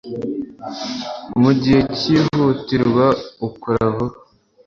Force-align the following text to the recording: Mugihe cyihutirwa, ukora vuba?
Mugihe 1.41 1.79
cyihutirwa, 1.97 3.05
ukora 3.47 3.83
vuba? 3.95 4.15